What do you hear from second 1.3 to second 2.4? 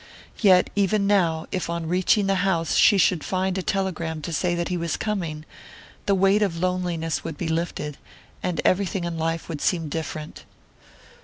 if on reaching the